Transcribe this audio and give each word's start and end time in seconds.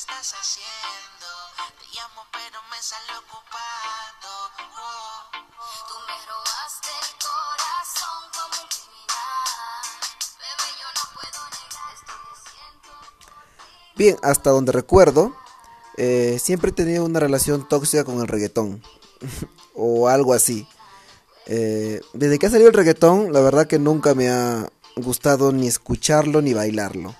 estás 0.00 0.32
haciendo. 0.32 1.28
Te 1.76 1.84
llamo 1.94 2.24
pero 2.32 2.58
me 2.70 2.80
sale 2.80 3.12
ocupado. 3.20 4.32
Oh. 4.72 5.28
Tú 5.88 5.94
me 6.08 6.16
robaste 6.24 6.88
el 7.04 7.10
corazón 7.20 8.20
como 8.32 8.62
un 8.62 8.68
criminal. 8.72 9.92
Bebé, 10.40 10.68
yo 10.80 10.88
no 10.96 11.04
puedo 11.12 11.40
negar 11.52 11.88
esto 11.92 12.12
que 12.24 12.34
siento. 12.48 12.92
Bien, 13.96 14.16
hasta 14.22 14.50
donde 14.50 14.72
recuerdo, 14.72 15.36
eh, 15.98 16.38
siempre 16.42 16.70
he 16.70 16.72
tenido 16.72 17.04
una 17.04 17.20
relación 17.20 17.68
tóxica 17.68 18.04
con 18.04 18.20
el 18.20 18.28
reggaetón. 18.28 18.82
o 19.74 20.08
algo 20.08 20.32
así. 20.32 20.66
Eh, 21.44 22.00
desde 22.14 22.38
que 22.38 22.46
ha 22.46 22.50
salido 22.50 22.68
el 22.68 22.74
reggaetón, 22.74 23.34
la 23.34 23.40
verdad 23.40 23.66
que 23.66 23.78
nunca 23.78 24.14
me 24.14 24.30
ha 24.30 24.66
gustado 24.96 25.52
ni 25.52 25.68
escucharlo 25.68 26.40
ni 26.40 26.54
bailarlo. 26.54 27.14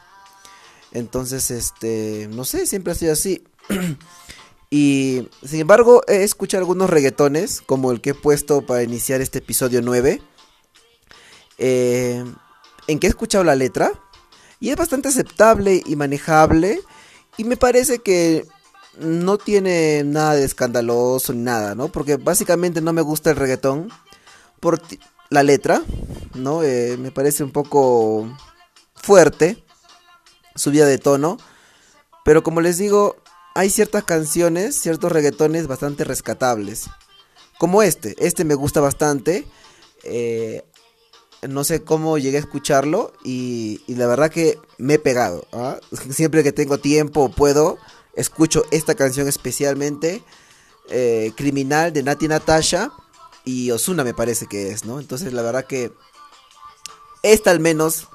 Entonces, 0.93 1.51
este, 1.51 2.29
no 2.31 2.45
sé, 2.45 2.67
siempre 2.67 2.93
ha 2.93 2.97
sido 2.97 3.13
así. 3.13 3.45
y, 4.71 5.29
sin 5.45 5.61
embargo, 5.61 6.03
he 6.09 6.23
escuchado 6.23 6.63
algunos 6.63 6.91
reggaetones, 6.91 7.61
como 7.61 7.93
el 7.93 8.01
que 8.01 8.11
he 8.11 8.15
puesto 8.15 8.63
para 8.63 8.83
iniciar 8.83 9.21
este 9.21 9.39
episodio 9.39 9.81
9, 9.83 10.21
eh, 11.59 12.25
en 12.87 12.99
que 12.99 13.07
he 13.07 13.11
escuchado 13.11 13.45
la 13.45 13.55
letra, 13.55 13.93
y 14.59 14.71
es 14.71 14.77
bastante 14.77 15.09
aceptable 15.09 15.83
y 15.87 15.97
manejable, 15.97 16.81
y 17.37 17.45
me 17.45 17.57
parece 17.57 18.01
que 18.01 18.47
no 18.99 19.39
tiene 19.39 20.03
nada 20.05 20.35
de 20.35 20.45
escandaloso 20.45 21.33
ni 21.33 21.43
nada, 21.43 21.75
¿no? 21.75 21.89
Porque 21.89 22.17
básicamente 22.17 22.81
no 22.81 22.93
me 22.93 23.03
gusta 23.03 23.31
el 23.31 23.37
reggaetón 23.37 23.91
por 24.59 24.83
la 25.31 25.43
letra, 25.43 25.83
¿no? 26.35 26.63
Eh, 26.63 26.97
me 26.99 27.11
parece 27.11 27.45
un 27.45 27.53
poco 27.53 28.29
fuerte, 28.95 29.63
subida 30.61 30.87
de 30.87 30.99
tono, 30.99 31.39
pero 32.25 32.43
como 32.43 32.61
les 32.61 32.77
digo, 32.77 33.17
hay 33.55 33.71
ciertas 33.71 34.05
canciones, 34.05 34.79
ciertos 34.79 35.11
reggaetones 35.11 35.67
bastante 35.67 36.05
rescatables, 36.05 36.91
como 37.59 37.83
este, 37.83 38.15
este 38.19 38.45
me 38.45 38.55
gusta 38.55 38.81
bastante, 38.81 39.47
eh, 40.05 40.63
no 41.49 41.65
sé 41.65 41.83
cómo 41.83 42.19
llegué 42.19 42.37
a 42.37 42.41
escucharlo 42.41 43.13
y, 43.25 43.81
la 43.89 44.07
verdad 44.07 44.31
que 44.31 44.59
me 44.79 44.95
he 44.95 44.99
pegado, 44.99 45.47
¿ah? 45.53 45.79
siempre 46.11 46.43
que 46.43 46.53
tengo 46.53 46.79
tiempo 46.79 47.31
puedo, 47.31 47.79
escucho 48.15 48.65
esta 48.71 48.95
canción 48.95 49.29
especialmente, 49.29 50.23
eh, 50.91 51.33
Criminal 51.37 51.93
de 51.93 52.03
Nati 52.03 52.29
Natasha 52.29 52.93
y 53.45 53.71
Osuna 53.71 54.05
me 54.05 54.13
parece 54.13 54.47
que 54.47 54.71
es, 54.71 54.85
¿no? 54.85 55.01
Entonces 55.01 55.33
la 55.33 55.43
verdad 55.43 55.65
que 55.65 55.93
esta 57.23 57.51
al 57.51 57.61
menos 57.61 58.09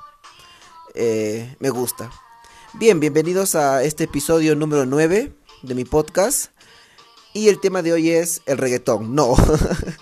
eh, 0.93 1.55
me 1.59 1.69
gusta. 1.69 2.11
Bien, 2.77 2.99
bienvenidos 2.99 3.55
a 3.55 3.83
este 3.83 4.03
episodio 4.05 4.55
número 4.55 4.85
9 4.85 5.33
de 5.61 5.75
mi 5.75 5.85
podcast. 5.85 6.47
Y 7.33 7.49
el 7.49 7.59
tema 7.59 7.81
de 7.81 7.93
hoy 7.93 8.11
es 8.11 8.41
el 8.45 8.57
reggaetón. 8.57 9.15
No, 9.15 9.35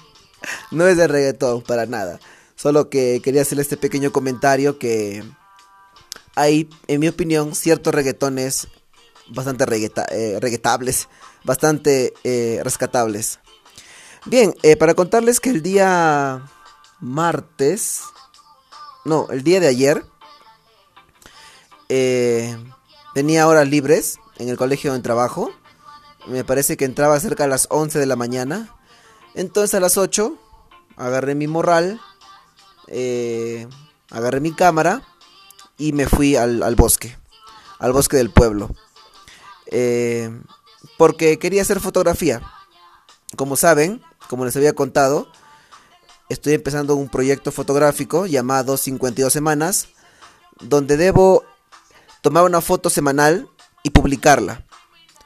no 0.72 0.88
es 0.88 0.98
de 0.98 1.08
reggaetón 1.08 1.62
para 1.62 1.86
nada. 1.86 2.20
Solo 2.56 2.90
que 2.90 3.22
quería 3.24 3.42
hacerle 3.42 3.64
este 3.64 3.78
pequeño 3.78 4.12
comentario 4.12 4.78
que 4.80 5.24
hay, 6.36 6.70
en 6.88 7.00
mi 7.00 7.08
opinión, 7.08 7.56
ciertos 7.56 7.94
reggaetones 7.94 8.68
bastante 9.30 9.66
regueta- 9.66 10.06
eh, 10.12 10.38
reggaetables, 10.42 11.08
bastante 11.44 12.14
eh, 12.24 12.60
rescatables. 12.64 13.40
Bien, 14.26 14.54
eh, 14.64 14.76
para 14.78 14.94
contarles 14.94 15.40
que 15.40 15.50
el 15.50 15.62
día 15.62 16.50
martes, 17.00 18.02
no, 19.06 19.28
el 19.32 19.44
día 19.44 19.60
de 19.60 19.68
ayer, 19.68 20.04
eh, 21.90 22.58
tenía 23.14 23.48
horas 23.48 23.68
libres 23.68 24.18
en 24.38 24.50
el 24.50 24.58
colegio 24.58 24.92
donde 24.92 25.04
trabajo. 25.04 25.52
Me 26.28 26.44
parece 26.44 26.78
que 26.78 26.86
entraba 26.86 27.20
cerca 27.20 27.44
a 27.44 27.48
las 27.48 27.68
11 27.70 28.00
de 28.00 28.06
la 28.06 28.16
mañana. 28.16 28.76
Entonces 29.36 29.74
a 29.76 29.80
las 29.80 29.98
8 29.98 30.38
agarré 30.96 31.36
mi 31.36 31.48
morral, 31.48 32.00
eh, 32.88 33.68
agarré 34.10 34.40
mi 34.40 34.54
cámara 34.54 35.02
y 35.78 35.94
me 35.94 36.08
fui 36.08 36.36
al, 36.36 36.64
al 36.64 36.76
bosque, 36.76 37.18
al 37.80 37.94
bosque 37.94 38.18
del 38.18 38.30
pueblo. 38.30 38.70
Eh, 39.68 40.30
porque 40.98 41.40
quería 41.40 41.62
hacer 41.62 41.80
fotografía. 41.80 42.42
Como 43.36 43.56
saben, 43.56 44.02
como 44.30 44.46
les 44.46 44.56
había 44.56 44.74
contado, 44.74 45.28
estoy 46.30 46.54
empezando 46.54 46.96
un 46.96 47.10
proyecto 47.10 47.52
fotográfico 47.52 48.28
llamado 48.28 48.78
52 48.78 49.34
semanas, 49.34 49.90
donde 50.60 50.98
debo 50.98 51.44
tomar 52.24 52.46
una 52.46 52.62
foto 52.62 52.90
semanal 52.90 53.50
y 53.84 53.90
publicarla. 53.90 54.66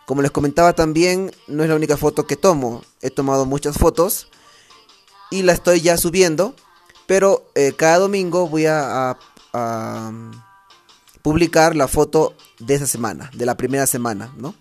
Como 0.08 0.24
les 0.24 0.32
comentaba 0.32 0.74
también, 0.74 1.32
no 1.48 1.64
es 1.64 1.70
la 1.70 1.76
única 1.76 1.96
foto 1.96 2.26
que 2.26 2.36
tomo, 2.36 2.84
he 3.02 3.12
tomado 3.12 3.46
muchas 3.46 3.78
fotos 3.78 4.30
y 5.30 5.44
la 5.44 5.54
estoy 5.54 5.82
ya 5.82 5.96
subiendo, 5.98 6.56
pero 7.06 7.50
eh, 7.54 7.74
cada 7.78 8.00
domingo 8.00 8.50
voy 8.50 8.66
a, 8.66 9.16
um, 9.54 10.32
publicar 11.22 11.76
la 11.76 11.88
foto 11.88 12.34
de 12.60 12.74
esa 12.74 12.88
semana, 12.88 13.30
de 13.34 13.46
la 13.46 13.56
primera 13.56 13.86
semana, 13.86 14.34
¿no? 14.38 14.56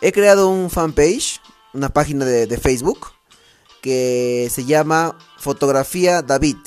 He 0.00 0.12
creado 0.12 0.48
un 0.48 0.70
fanpage, 0.70 1.40
una 1.74 1.90
página 1.90 2.24
de, 2.24 2.46
de 2.46 2.58
Facebook, 2.58 3.08
que 3.82 4.48
se 4.50 4.64
llama 4.64 5.18
Fotografía 5.38 6.22
David. 6.22 6.58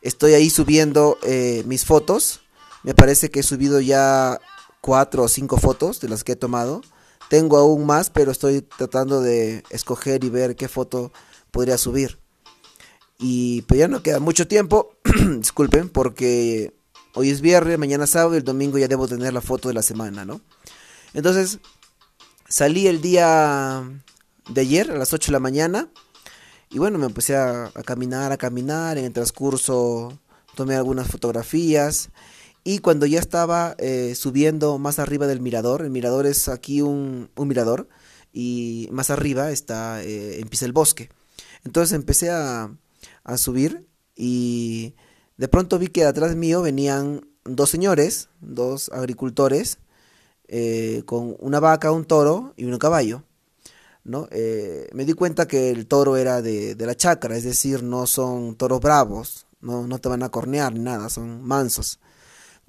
Estoy 0.00 0.34
ahí 0.34 0.50
subiendo 0.50 1.18
eh, 1.22 1.62
mis 1.66 1.84
fotos. 1.84 2.41
Me 2.82 2.94
parece 2.94 3.30
que 3.30 3.40
he 3.40 3.42
subido 3.42 3.80
ya 3.80 4.40
cuatro 4.80 5.22
o 5.22 5.28
cinco 5.28 5.56
fotos 5.56 6.00
de 6.00 6.08
las 6.08 6.24
que 6.24 6.32
he 6.32 6.36
tomado. 6.36 6.82
Tengo 7.30 7.56
aún 7.56 7.86
más, 7.86 8.10
pero 8.10 8.30
estoy 8.30 8.62
tratando 8.62 9.20
de 9.20 9.62
escoger 9.70 10.24
y 10.24 10.28
ver 10.28 10.56
qué 10.56 10.68
foto 10.68 11.12
podría 11.50 11.78
subir. 11.78 12.18
Y 13.18 13.62
pues 13.62 13.78
ya 13.78 13.88
no 13.88 14.02
queda 14.02 14.18
mucho 14.18 14.48
tiempo, 14.48 14.96
disculpen, 15.38 15.88
porque 15.88 16.74
hoy 17.14 17.30
es 17.30 17.40
viernes, 17.40 17.78
mañana 17.78 18.06
sábado 18.06 18.34
y 18.34 18.38
el 18.38 18.44
domingo 18.44 18.78
ya 18.78 18.88
debo 18.88 19.06
tener 19.06 19.32
la 19.32 19.40
foto 19.40 19.68
de 19.68 19.74
la 19.74 19.82
semana, 19.82 20.24
¿no? 20.24 20.40
Entonces, 21.14 21.60
salí 22.48 22.88
el 22.88 23.00
día 23.00 23.82
de 24.48 24.60
ayer 24.60 24.90
a 24.90 24.98
las 24.98 25.12
8 25.12 25.28
de 25.28 25.32
la 25.32 25.40
mañana 25.40 25.88
y 26.68 26.78
bueno, 26.78 26.98
me 26.98 27.06
empecé 27.06 27.36
a 27.36 27.70
caminar, 27.84 28.32
a 28.32 28.38
caminar, 28.38 28.98
en 28.98 29.04
el 29.04 29.12
transcurso 29.12 30.18
tomé 30.56 30.74
algunas 30.74 31.06
fotografías 31.06 32.10
y 32.64 32.78
cuando 32.78 33.06
ya 33.06 33.18
estaba 33.18 33.74
eh, 33.78 34.14
subiendo 34.14 34.78
más 34.78 34.98
arriba 34.98 35.26
del 35.26 35.40
mirador, 35.40 35.82
el 35.82 35.90
mirador 35.90 36.26
es 36.26 36.48
aquí 36.48 36.80
un, 36.80 37.30
un 37.34 37.48
mirador 37.48 37.88
y 38.32 38.88
más 38.92 39.10
arriba 39.10 39.50
está, 39.50 40.02
eh, 40.02 40.40
empieza 40.40 40.66
el 40.66 40.72
bosque. 40.72 41.10
Entonces 41.64 41.94
empecé 41.94 42.30
a, 42.30 42.70
a 43.24 43.36
subir 43.36 43.86
y 44.14 44.94
de 45.36 45.48
pronto 45.48 45.78
vi 45.78 45.88
que 45.88 46.04
atrás 46.04 46.36
mío 46.36 46.62
venían 46.62 47.26
dos 47.44 47.70
señores, 47.70 48.28
dos 48.40 48.90
agricultores, 48.90 49.78
eh, 50.48 51.02
con 51.06 51.36
una 51.40 51.60
vaca, 51.60 51.90
un 51.92 52.04
toro 52.04 52.54
y 52.56 52.64
un 52.64 52.78
caballo. 52.78 53.24
¿no? 54.04 54.28
Eh, 54.30 54.88
me 54.92 55.04
di 55.04 55.12
cuenta 55.14 55.46
que 55.46 55.70
el 55.70 55.86
toro 55.86 56.16
era 56.16 56.42
de, 56.42 56.74
de 56.74 56.86
la 56.86 56.96
chacra, 56.96 57.36
es 57.36 57.44
decir, 57.44 57.82
no 57.82 58.06
son 58.06 58.56
toros 58.56 58.80
bravos, 58.80 59.46
no, 59.60 59.86
no 59.86 59.98
te 59.98 60.08
van 60.08 60.22
a 60.22 60.28
cornear 60.28 60.72
ni 60.72 60.80
nada, 60.80 61.08
son 61.08 61.42
mansos. 61.42 62.00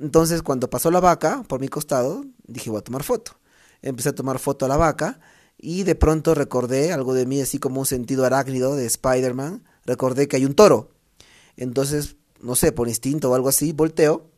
Entonces, 0.03 0.41
cuando 0.41 0.69
pasó 0.69 0.91
la 0.91 0.99
vaca 0.99 1.45
por 1.47 1.61
mi 1.61 1.69
costado, 1.69 2.25
dije, 2.45 2.69
voy 2.69 2.79
a 2.79 2.83
tomar 2.83 3.03
foto. 3.03 3.39
Empecé 3.81 4.09
a 4.09 4.15
tomar 4.15 4.37
foto 4.37 4.65
a 4.65 4.67
la 4.67 4.75
vaca 4.75 5.21
y 5.57 5.83
de 5.83 5.95
pronto 5.95 6.35
recordé 6.35 6.91
algo 6.91 7.13
de 7.13 7.25
mí, 7.25 7.39
así 7.39 7.57
como 7.57 7.79
un 7.79 7.85
sentido 7.85 8.25
arácnido 8.25 8.75
de 8.75 8.85
Spider-Man. 8.85 9.63
Recordé 9.85 10.27
que 10.27 10.35
hay 10.35 10.43
un 10.43 10.55
toro. 10.55 10.91
Entonces, 11.55 12.17
no 12.41 12.55
sé, 12.55 12.73
por 12.73 12.89
instinto 12.89 13.31
o 13.31 13.35
algo 13.35 13.47
así, 13.47 13.71
volteo 13.71 14.29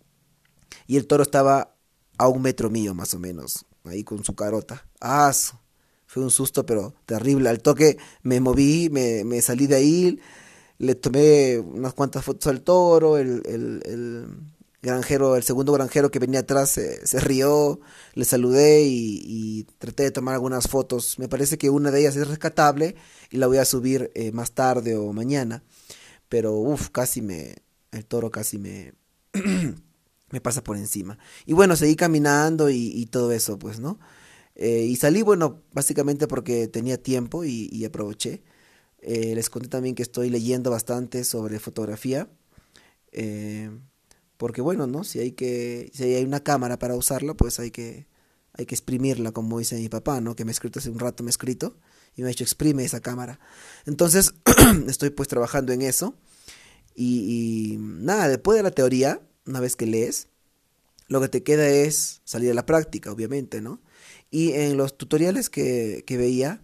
y 0.85 0.97
el 0.97 1.07
toro 1.07 1.23
estaba 1.23 1.75
a 2.19 2.27
un 2.27 2.44
metro 2.44 2.69
mío, 2.69 2.94
más 2.94 3.15
o 3.15 3.19
menos, 3.19 3.65
ahí 3.85 4.03
con 4.03 4.23
su 4.23 4.35
carota. 4.35 4.88
¡Ah! 5.01 5.33
Fue 6.06 6.21
un 6.21 6.29
susto, 6.29 6.63
pero 6.63 6.94
terrible. 7.07 7.50
Al 7.50 7.63
toque 7.63 7.97
me 8.21 8.39
moví, 8.39 8.89
me, 8.91 9.23
me 9.23 9.41
salí 9.41 9.65
de 9.65 9.77
ahí, 9.77 10.19
le 10.77 10.94
tomé 10.94 11.57
unas 11.57 11.95
cuantas 11.95 12.23
fotos 12.23 12.45
al 12.45 12.61
toro, 12.61 13.18
el, 13.18 13.41
el, 13.47 13.81
el 13.83 14.27
granjero, 14.85 15.35
el 15.35 15.43
segundo 15.43 15.73
granjero 15.73 16.11
que 16.11 16.19
venía 16.19 16.41
atrás 16.41 16.69
se, 16.69 17.05
se 17.05 17.19
rió, 17.19 17.79
le 18.13 18.25
saludé 18.25 18.83
y, 18.85 19.63
traté 19.79 20.03
de 20.03 20.11
tomar 20.11 20.35
algunas 20.35 20.67
fotos. 20.67 21.19
Me 21.19 21.27
parece 21.27 21.57
que 21.57 21.69
una 21.69 21.91
de 21.91 22.01
ellas 22.01 22.15
es 22.15 22.27
rescatable 22.27 22.95
y 23.31 23.37
la 23.37 23.47
voy 23.47 23.57
a 23.57 23.65
subir 23.65 24.11
eh, 24.15 24.31
más 24.31 24.51
tarde 24.51 24.95
o 24.95 25.11
mañana. 25.13 25.63
Pero 26.29 26.53
uff, 26.53 26.89
casi 26.89 27.21
me, 27.21 27.55
el 27.91 28.05
toro 28.05 28.31
casi 28.31 28.57
me, 28.57 28.93
me 30.31 30.41
pasa 30.41 30.63
por 30.63 30.77
encima. 30.77 31.17
Y 31.45 31.53
bueno, 31.53 31.75
seguí 31.75 31.95
caminando 31.95 32.69
y, 32.69 33.05
todo 33.07 33.31
eso, 33.31 33.59
pues, 33.59 33.79
¿no? 33.79 33.99
Eh, 34.55 34.85
y 34.85 34.95
salí, 34.95 35.21
bueno, 35.21 35.61
básicamente 35.73 36.27
porque 36.27 36.67
tenía 36.67 37.01
tiempo 37.01 37.43
y, 37.43 37.83
aproveché. 37.85 38.43
Eh, 38.99 39.35
les 39.35 39.49
conté 39.49 39.69
también 39.69 39.95
que 39.95 40.03
estoy 40.03 40.29
leyendo 40.29 40.71
bastante 40.71 41.23
sobre 41.23 41.59
fotografía. 41.59 42.29
eh, 43.11 43.69
porque 44.37 44.61
bueno, 44.61 44.87
¿no? 44.87 45.03
Si 45.03 45.19
hay 45.19 45.31
que, 45.31 45.91
si 45.93 46.03
hay 46.03 46.23
una 46.23 46.41
cámara 46.41 46.79
para 46.79 46.95
usarla, 46.95 47.33
pues 47.33 47.59
hay 47.59 47.71
que, 47.71 48.07
hay 48.53 48.65
que 48.65 48.75
exprimirla, 48.75 49.31
como 49.31 49.59
dice 49.59 49.75
mi 49.75 49.89
papá, 49.89 50.21
¿no? 50.21 50.35
Que 50.35 50.45
me 50.45 50.51
ha 50.51 50.53
escrito 50.53 50.79
hace 50.79 50.89
un 50.89 50.99
rato, 50.99 51.23
me 51.23 51.29
ha 51.29 51.31
escrito 51.31 51.77
y 52.15 52.21
me 52.21 52.27
ha 52.27 52.29
dicho 52.29 52.43
exprime 52.43 52.83
esa 52.83 53.01
cámara. 53.01 53.39
Entonces, 53.85 54.33
estoy 54.87 55.09
pues 55.09 55.27
trabajando 55.27 55.73
en 55.73 55.81
eso. 55.81 56.15
Y, 56.95 57.73
y, 57.73 57.77
nada, 57.77 58.29
después 58.29 58.57
de 58.57 58.63
la 58.63 58.71
teoría, 58.71 59.21
una 59.45 59.59
vez 59.59 59.75
que 59.75 59.85
lees, 59.85 60.29
lo 61.07 61.21
que 61.21 61.29
te 61.29 61.43
queda 61.43 61.67
es 61.67 62.21
salir 62.23 62.51
a 62.51 62.53
la 62.53 62.65
práctica, 62.65 63.11
obviamente, 63.11 63.61
¿no? 63.61 63.81
Y 64.31 64.53
en 64.53 64.77
los 64.77 64.97
tutoriales 64.97 65.49
que, 65.49 66.03
que 66.07 66.17
veía, 66.17 66.61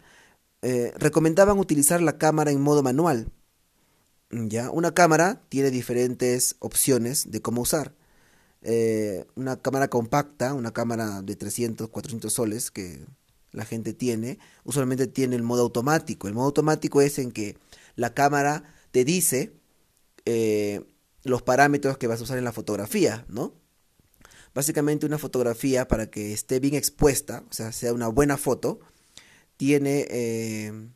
eh, 0.61 0.93
recomendaban 0.97 1.57
utilizar 1.57 2.01
la 2.01 2.17
cámara 2.17 2.51
en 2.51 2.61
modo 2.61 2.83
manual. 2.83 3.31
¿Ya? 4.31 4.71
Una 4.71 4.93
cámara 4.93 5.41
tiene 5.49 5.71
diferentes 5.71 6.55
opciones 6.59 7.31
de 7.31 7.41
cómo 7.41 7.61
usar. 7.61 7.93
Eh, 8.61 9.25
una 9.35 9.61
cámara 9.61 9.89
compacta, 9.89 10.53
una 10.53 10.71
cámara 10.71 11.21
de 11.21 11.35
300, 11.35 11.89
400 11.89 12.31
soles 12.31 12.71
que 12.71 13.05
la 13.51 13.65
gente 13.65 13.93
tiene, 13.93 14.39
usualmente 14.63 15.07
tiene 15.07 15.35
el 15.35 15.43
modo 15.43 15.63
automático. 15.63 16.27
El 16.27 16.33
modo 16.33 16.45
automático 16.45 17.01
es 17.01 17.19
en 17.19 17.31
que 17.31 17.57
la 17.95 18.13
cámara 18.13 18.63
te 18.91 19.03
dice 19.03 19.53
eh, 20.25 20.85
los 21.23 21.41
parámetros 21.41 21.97
que 21.97 22.07
vas 22.07 22.21
a 22.21 22.23
usar 22.23 22.37
en 22.37 22.45
la 22.45 22.53
fotografía, 22.53 23.25
¿no? 23.27 23.53
Básicamente 24.53 25.05
una 25.05 25.17
fotografía 25.17 25.87
para 25.87 26.09
que 26.09 26.33
esté 26.33 26.59
bien 26.59 26.75
expuesta, 26.75 27.43
o 27.49 27.53
sea, 27.53 27.71
sea 27.71 27.93
una 27.93 28.07
buena 28.07 28.37
foto, 28.37 28.79
tiene 29.57 30.07
eh, 30.09 30.89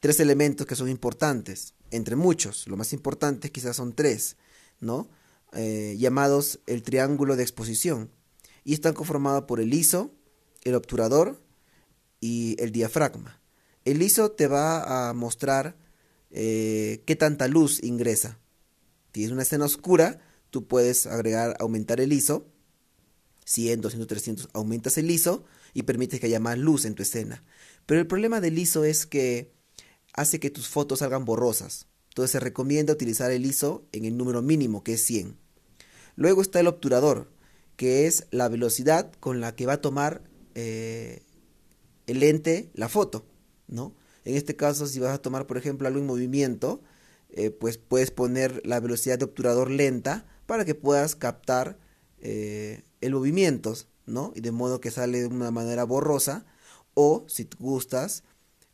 tres 0.00 0.20
elementos 0.20 0.66
que 0.66 0.76
son 0.76 0.88
importantes, 0.88 1.74
entre 1.90 2.16
muchos. 2.16 2.66
Lo 2.66 2.76
más 2.76 2.92
importante 2.92 3.50
quizás 3.50 3.76
son 3.76 3.94
tres, 3.94 4.36
¿no? 4.80 5.08
Eh, 5.52 5.96
llamados 5.98 6.60
el 6.66 6.82
triángulo 6.82 7.36
de 7.36 7.42
exposición. 7.42 8.10
Y 8.64 8.74
están 8.74 8.94
conformados 8.94 9.44
por 9.44 9.60
el 9.60 9.72
ISO, 9.72 10.14
el 10.62 10.74
obturador 10.74 11.42
y 12.20 12.56
el 12.62 12.72
diafragma. 12.72 13.40
El 13.84 14.02
ISO 14.02 14.32
te 14.32 14.46
va 14.46 15.08
a 15.08 15.14
mostrar 15.14 15.76
eh, 16.30 17.02
qué 17.06 17.16
tanta 17.16 17.48
luz 17.48 17.82
ingresa. 17.82 18.38
Si 19.12 19.24
es 19.24 19.30
una 19.30 19.42
escena 19.42 19.64
oscura, 19.64 20.20
tú 20.50 20.66
puedes 20.66 21.06
agregar, 21.06 21.56
aumentar 21.58 22.00
el 22.00 22.12
ISO. 22.12 22.46
100, 23.46 23.80
200, 23.80 24.06
300, 24.06 24.48
aumentas 24.52 24.96
el 24.98 25.10
ISO 25.10 25.44
y 25.74 25.82
permites 25.82 26.20
que 26.20 26.26
haya 26.26 26.38
más 26.38 26.56
luz 26.56 26.84
en 26.84 26.94
tu 26.94 27.02
escena. 27.02 27.42
Pero 27.86 28.00
el 28.00 28.06
problema 28.06 28.40
del 28.40 28.58
ISO 28.58 28.84
es 28.84 29.06
que 29.06 29.52
hace 30.12 30.40
que 30.40 30.50
tus 30.50 30.68
fotos 30.68 31.00
salgan 31.00 31.24
borrosas. 31.24 31.86
Entonces 32.08 32.32
se 32.32 32.40
recomienda 32.40 32.92
utilizar 32.92 33.30
el 33.30 33.46
ISO 33.46 33.86
en 33.92 34.04
el 34.04 34.16
número 34.16 34.42
mínimo, 34.42 34.82
que 34.82 34.94
es 34.94 35.02
100. 35.02 35.36
Luego 36.16 36.42
está 36.42 36.60
el 36.60 36.66
obturador, 36.66 37.30
que 37.76 38.06
es 38.06 38.26
la 38.30 38.48
velocidad 38.48 39.12
con 39.20 39.40
la 39.40 39.54
que 39.54 39.66
va 39.66 39.74
a 39.74 39.80
tomar 39.80 40.22
eh, 40.54 41.22
el 42.06 42.20
lente 42.20 42.70
la 42.74 42.88
foto, 42.88 43.24
¿no? 43.68 43.94
En 44.24 44.36
este 44.36 44.56
caso, 44.56 44.86
si 44.86 44.98
vas 44.98 45.14
a 45.14 45.22
tomar, 45.22 45.46
por 45.46 45.56
ejemplo, 45.56 45.88
algo 45.88 46.00
en 46.00 46.06
movimiento, 46.06 46.82
eh, 47.30 47.50
pues 47.50 47.78
puedes 47.78 48.10
poner 48.10 48.60
la 48.66 48.80
velocidad 48.80 49.18
de 49.18 49.24
obturador 49.24 49.70
lenta 49.70 50.26
para 50.46 50.64
que 50.64 50.74
puedas 50.74 51.14
captar 51.14 51.78
eh, 52.18 52.82
el 53.00 53.12
movimiento, 53.12 53.74
¿no? 54.06 54.32
Y 54.34 54.40
de 54.40 54.50
modo 54.50 54.80
que 54.80 54.90
sale 54.90 55.20
de 55.20 55.26
una 55.26 55.50
manera 55.50 55.84
borrosa. 55.84 56.44
O, 56.94 57.24
si 57.28 57.48
gustas, 57.58 58.24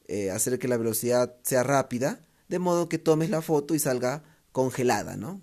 eh, 0.09 0.31
hacer 0.31 0.59
que 0.59 0.69
la 0.69 0.77
velocidad 0.77 1.37
sea 1.43 1.63
rápida, 1.63 2.25
de 2.49 2.59
modo 2.59 2.89
que 2.89 2.99
tomes 2.99 3.31
la 3.31 3.43
foto 3.43 3.75
y 3.75 3.79
salga 3.79 4.23
congelada, 4.53 5.17
¿no? 5.17 5.43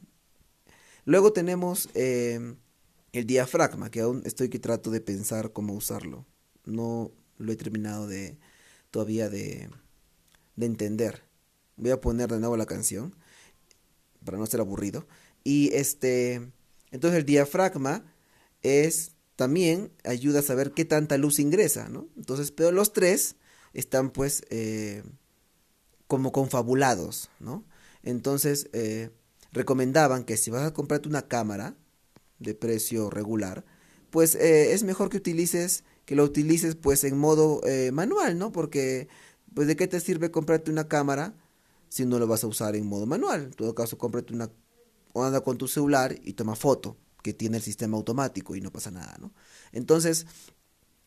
Luego 1.06 1.34
tenemos 1.34 1.90
eh, 1.96 2.56
el 3.12 3.26
diafragma, 3.26 3.92
que 3.92 4.02
aún 4.02 4.24
estoy 4.26 4.50
que 4.50 4.60
trato 4.60 4.90
de 4.90 5.02
pensar 5.02 5.52
cómo 5.52 5.74
usarlo. 5.74 6.26
No 6.66 7.12
lo 7.38 7.52
he 7.52 7.56
terminado 7.56 8.08
de 8.08 8.38
todavía 8.90 9.30
de, 9.30 9.70
de 10.56 10.66
entender. 10.66 11.24
Voy 11.76 11.92
a 11.92 12.00
poner 12.00 12.32
de 12.32 12.40
nuevo 12.40 12.56
la 12.56 12.66
canción 12.66 13.16
para 14.24 14.38
no 14.38 14.46
ser 14.46 14.62
aburrido. 14.62 15.06
Y 15.44 15.74
este, 15.74 16.36
entonces 16.92 17.20
el 17.20 17.26
diafragma 17.26 18.06
es 18.62 19.12
también 19.36 19.92
ayuda 20.04 20.40
a 20.40 20.44
saber 20.44 20.72
qué 20.72 20.86
tanta 20.86 21.18
luz 21.18 21.40
ingresa, 21.40 21.90
¿no? 21.90 22.08
Entonces, 22.16 22.52
pero 22.52 22.72
los 22.72 22.94
tres 22.94 23.36
están 23.74 24.12
pues 24.12 24.44
eh, 24.50 25.04
como 26.08 26.32
confabulados, 26.32 27.30
¿no? 27.40 27.66
Entonces, 28.04 28.70
eh, 28.74 29.10
recomendaban 29.52 30.24
que 30.26 30.38
si 30.38 30.52
vas 30.52 30.64
a 30.64 30.74
comprarte 30.74 31.10
una 31.10 31.28
cámara 31.28 31.76
de 32.40 32.54
precio 32.54 33.10
regular, 33.10 33.66
pues 34.10 34.36
eh, 34.36 34.74
es 34.74 34.84
mejor 34.84 35.10
que 35.10 35.18
utilices, 35.18 35.84
que 36.06 36.16
lo 36.16 36.24
utilices 36.24 36.76
pues 36.76 37.04
en 37.04 37.18
modo 37.18 37.62
manual, 37.92 38.38
¿no? 38.38 38.52
Porque, 38.52 39.08
pues 39.54 39.68
de 39.68 39.76
qué 39.76 39.88
te 39.88 40.00
sirve 40.00 40.32
comprarte 40.32 40.70
una 40.70 40.88
cámara 40.88 41.36
si 41.90 42.06
no 42.06 42.20
lo 42.20 42.28
vas 42.28 42.44
a 42.44 42.48
usar 42.48 42.76
en 42.76 42.86
modo 42.86 43.06
manual. 43.06 43.44
En 43.44 43.52
todo 43.52 43.74
caso, 43.74 43.98
cómprate 43.98 44.34
una, 44.34 44.52
anda 45.16 45.42
con 45.42 45.58
tu 45.58 45.68
celular 45.68 46.16
y 46.24 46.34
toma 46.34 46.56
foto, 46.56 46.98
que 47.22 47.34
tiene 47.34 47.58
el 47.58 47.64
sistema 47.64 47.98
automático 47.98 48.56
y 48.56 48.62
no 48.62 48.72
pasa 48.72 48.92
nada, 48.92 49.16
¿no? 49.20 49.34
Entonces, 49.72 50.26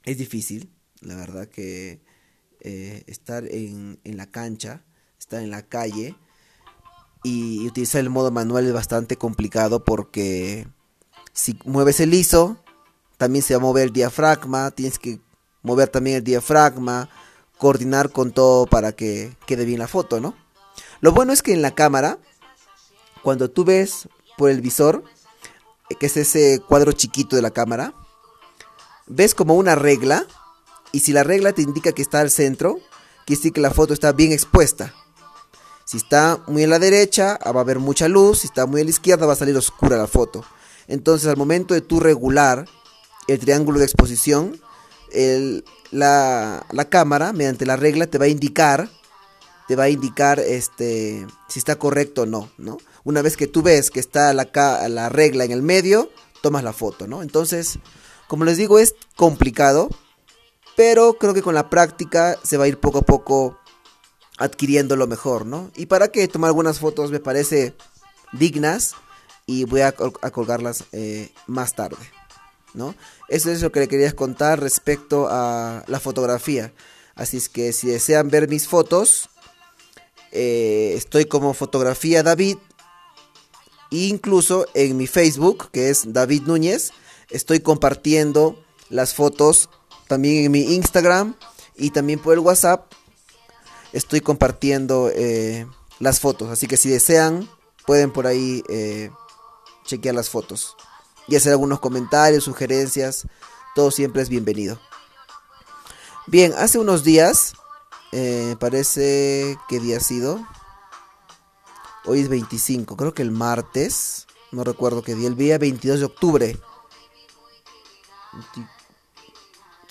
es 0.05 0.19
difícil, 0.19 0.71
la 1.01 1.17
verdad 1.17 1.49
que 1.49 2.01
eh, 2.61 3.05
estar 3.06 3.44
en, 3.44 3.99
en, 4.05 4.17
la 4.17 4.26
cancha, 4.26 4.85
estar 5.19 5.43
en 5.43 5.50
la 5.50 5.62
calle 5.62 6.17
y 7.23 7.67
utilizar 7.67 8.00
el 8.00 8.11
modo 8.11 8.31
manual 8.31 8.67
es 8.67 8.73
bastante 8.73 9.17
complicado 9.17 9.85
porque 9.85 10.69
si 11.32 11.58
mueves 11.64 12.00
el 12.00 12.14
ISO, 12.14 12.62
también 13.17 13.43
se 13.43 13.55
va 13.55 13.58
a 13.58 13.62
mover 13.62 13.85
el 13.85 13.93
diafragma, 13.93 14.70
tienes 14.70 14.99
que 14.99 15.20
mover 15.62 15.88
también 15.88 16.17
el 16.17 16.25
diafragma, 16.25 17.08
coordinar 17.58 18.11
con 18.11 18.32
todo 18.32 18.67
para 18.67 18.93
que 18.93 19.37
quede 19.47 19.64
bien 19.64 19.79
la 19.79 19.88
foto, 19.88 20.20
¿no? 20.20 20.35
Lo 21.00 21.12
bueno 21.12 21.32
es 21.32 21.43
que 21.43 21.52
en 21.52 21.62
la 21.62 21.75
cámara, 21.75 22.19
cuando 23.23 23.50
tú 23.50 23.64
ves 23.64 24.09
por 24.37 24.50
el 24.50 24.61
visor, 24.61 25.05
que 25.99 26.06
es 26.06 26.17
ese 26.17 26.61
cuadro 26.61 26.93
chiquito 26.93 27.37
de 27.37 27.43
la 27.43 27.50
cámara, 27.50 27.94
ves 29.06 29.35
como 29.35 29.55
una 29.55 29.75
regla 29.75 30.26
y 30.97 31.01
si 31.01 31.13
la 31.13 31.25
regla 31.25 31.53
te 31.53 31.61
indica 31.61 31.93
que 31.93 32.01
está 32.01 32.21
al 32.21 32.31
centro, 32.31 32.79
quiere 33.26 33.38
decir 33.38 33.53
que 33.53 33.61
la 33.61 33.71
foto 33.71 33.93
está 33.93 34.12
bien 34.12 34.33
expuesta. 34.33 34.95
Si 35.85 35.99
está 35.99 36.43
muy 36.47 36.65
a 36.65 36.69
la 36.69 36.79
derecha, 36.79 37.38
va 37.45 37.61
a 37.61 37.65
haber 37.65 37.81
mucha 37.81 38.09
luz. 38.09 38.38
Si 38.38 38.47
está 38.47 38.65
muy 38.65 38.81
a 38.81 38.85
la 38.85 38.88
izquierda, 38.88 39.26
va 39.26 39.35
a 39.35 39.37
salir 39.37 39.55
oscura 39.59 39.99
la 39.99 40.07
foto. 40.07 40.43
Entonces, 40.88 41.29
al 41.29 41.37
momento 41.37 41.75
de 41.75 41.83
tú 41.83 42.00
regular 42.00 42.65
el 43.29 43.38
triángulo 43.38 43.79
de 43.79 43.85
exposición, 43.85 44.59
la, 45.91 46.65
cámara, 46.88 47.35
mediante 47.35 47.67
la 47.67 47.76
regla, 47.76 48.07
te 48.07 48.17
va 48.17 48.25
a 48.25 48.29
indicar, 48.29 48.88
te 49.69 49.76
va 49.76 49.85
a 49.85 49.91
indicar 49.91 50.41
este, 50.41 51.26
si 51.47 51.59
está 51.59 51.76
correcto 51.76 52.23
o 52.23 52.26
no, 52.26 52.49
¿no? 52.57 52.79
Una 53.05 53.21
vez 53.21 53.37
que 53.37 53.47
tú 53.47 53.61
ves 53.61 53.91
que 53.91 54.00
está 54.00 54.33
la, 54.33 54.49
la 54.88 55.11
regla 55.11 55.45
en 55.45 55.53
el 55.53 55.61
medio, 55.61 56.11
tomas 56.41 56.65
la 56.65 56.73
foto, 56.73 57.07
¿no? 57.07 57.21
Entonces, 57.21 57.81
como 58.29 58.47
les 58.47 58.57
digo, 58.57 58.79
es 58.79 58.95
complicado, 59.15 59.91
pero 60.76 61.14
creo 61.14 61.35
que 61.35 61.42
con 61.42 61.54
la 61.54 61.71
práctica 61.71 62.38
se 62.42 62.56
va 62.56 62.64
a 62.64 62.68
ir 62.68 62.78
poco 62.78 62.99
a 62.99 63.02
poco 63.02 63.59
adquiriendo 64.38 64.97
lo 64.97 65.06
mejor, 65.06 65.47
¿no? 65.47 65.71
Y 65.75 65.87
para 65.87 66.09
que 66.09 66.28
tomar 66.28 66.49
algunas 66.49 66.78
fotos 66.78 67.11
me 67.11 67.21
parece 67.21 67.75
dignas 68.33 68.95
y 69.47 69.64
voy 69.64 69.80
a, 69.80 69.92
colgarlas 69.92 70.85
eh, 70.92 71.30
más 71.47 71.75
tarde, 71.75 72.11
¿no? 72.75 72.95
Eso 73.28 73.50
es 73.50 73.62
lo 73.62 73.73
que 73.73 73.80
le 73.80 73.88
quería 73.88 74.12
contar 74.12 74.61
respecto 74.61 75.28
a 75.30 75.85
la 75.87 76.00
fotografía. 76.00 76.73
Así 77.14 77.38
es 77.38 77.49
que 77.49 77.73
si 77.73 77.87
desean 77.87 78.28
ver 78.28 78.49
mis 78.49 78.68
fotos, 78.68 79.30
eh, 80.33 80.92
estoy 80.97 81.25
como 81.25 81.54
fotografía 81.54 82.23
David. 82.23 82.59
Incluso 83.90 84.66
en 84.75 84.97
mi 84.97 85.06
Facebook, 85.06 85.71
que 85.71 85.88
es 85.88 86.12
David 86.12 86.42
Núñez, 86.42 86.90
estoy 87.30 87.61
compartiendo 87.61 88.62
las 88.90 89.14
fotos 89.14 89.71
también 90.07 90.45
en 90.45 90.53
mi 90.53 90.75
Instagram 90.75 91.35
y 91.77 91.91
también 91.91 92.19
por 92.19 92.35
el 92.35 92.41
WhatsApp 92.41 92.93
estoy 93.93 94.21
compartiendo 94.21 95.11
eh, 95.15 95.67
las 95.99 96.21
fotos. 96.21 96.51
Así 96.51 96.67
que 96.67 96.77
si 96.77 96.89
desean, 96.89 97.49
pueden 97.87 98.13
por 98.13 98.27
ahí 98.27 98.63
eh, 98.69 99.11
chequear 99.85 100.15
las 100.15 100.31
fotos 100.31 100.77
y 101.29 101.37
hacer 101.37 101.53
algunos 101.53 101.81
comentarios, 101.81 102.45
sugerencias. 102.45 103.27
Todo 103.75 103.91
siempre 103.91 104.23
es 104.23 104.29
bienvenido. 104.29 104.79
Bien, 106.27 106.53
hace 106.57 106.79
unos 106.79 107.05
días, 107.05 107.55
eh, 108.13 108.57
parece 108.59 109.57
que 109.69 109.81
día 109.81 109.99
ha 109.99 110.01
sido. 110.01 110.47
Hoy 112.05 112.21
es 112.21 112.29
25, 112.29 112.97
creo 112.97 113.15
que 113.15 113.23
el 113.23 113.33
martes, 113.33 114.27
no 114.53 114.63
recuerdo 114.63 115.03
qué 115.03 115.15
día, 115.15 115.29
el 115.29 115.37
día 115.37 115.59
22 115.59 115.99
de 115.99 116.05
octubre. 116.05 116.59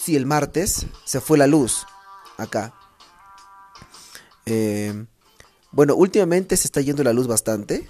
Sí, 0.06 0.16
el 0.16 0.28
martes 0.28 0.86
se 1.04 1.20
fue 1.20 1.36
la 1.36 1.48
luz 1.48 1.88
acá. 2.38 2.76
Eh, 4.46 5.08
bueno, 5.72 5.96
últimamente 5.96 6.56
se 6.58 6.68
está 6.68 6.80
yendo 6.82 7.04
la 7.04 7.12
luz 7.12 7.26
bastante. 7.26 7.90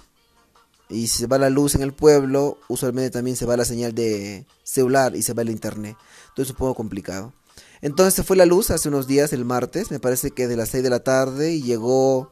Y 0.88 1.08
si 1.08 1.18
se 1.18 1.26
va 1.26 1.36
la 1.36 1.50
luz 1.50 1.74
en 1.74 1.82
el 1.82 1.92
pueblo, 1.92 2.56
usualmente 2.68 3.10
también 3.10 3.36
se 3.36 3.44
va 3.44 3.58
la 3.58 3.66
señal 3.66 3.94
de 3.94 4.46
celular 4.64 5.14
y 5.14 5.20
se 5.20 5.34
va 5.34 5.42
el 5.42 5.50
internet. 5.50 5.94
Entonces 6.28 6.46
es 6.46 6.50
un 6.52 6.56
poco 6.56 6.74
complicado. 6.74 7.34
Entonces 7.82 8.14
se 8.14 8.22
fue 8.22 8.38
la 8.38 8.46
luz 8.46 8.70
hace 8.70 8.88
unos 8.88 9.06
días, 9.06 9.34
el 9.34 9.44
martes, 9.44 9.90
me 9.90 10.00
parece 10.00 10.30
que 10.30 10.48
de 10.48 10.56
las 10.56 10.70
6 10.70 10.84
de 10.84 10.88
la 10.88 11.00
tarde 11.00 11.52
y 11.52 11.60
llegó 11.60 12.30